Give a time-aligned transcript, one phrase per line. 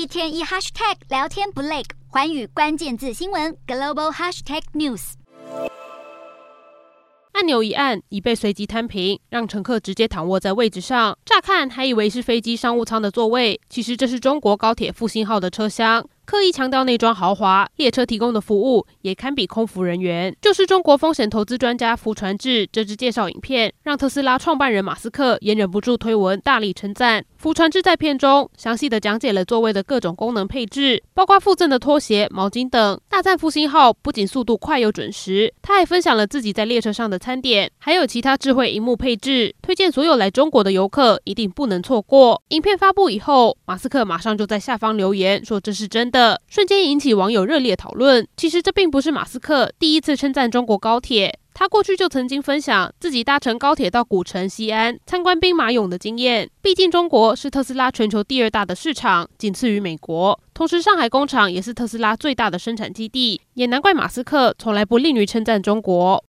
[0.00, 5.12] 一天一 hashtag 聊天不累，环宇关键字新闻 global hashtag news。
[7.32, 11.18] 按钮一按，已被随即摊平，让乘客直接躺卧在位置上。
[11.26, 16.02] 乍看还以为是飞机商务舱的座位，其实这是中国高铁复兴号的车厢。
[16.24, 20.34] 刻意强调内装豪华，列车提供的服务也堪比空服人员。
[20.40, 27.24] 就是中国风险投资专家福传志这支介绍影片，让特斯拉创办人马斯克也忍不住推文大力称赞。
[27.40, 33.00] 福传志在片中详细的讲解了座位的各种功能配置，包括附赠的拖鞋、毛巾等。
[33.08, 42.42] 大赞复兴号不仅速度快又准时，他还分享了自己在列车上的餐点，还有其他智慧荧幕配置，推荐所有来中国的游客一定不能错过。
[42.48, 46.42] 影片发布以后，马斯克马上就在下方留言说这是真的。
[46.46, 48.28] 瞬间引起网友热烈讨论。
[48.36, 56.48] 其实这并不是马斯克第一次称赞中国高铁，他过去就曾经分享自己搭乘高铁到古城西安参观兵马俑的经验。
[56.62, 60.40] 毕竟中国是特斯拉全球第二大的市场，仅次于美国。
[60.54, 66.16] 同时，上海工厂也是特斯拉最大的生产基地，也难怪马斯克从来不吝于称赞中国。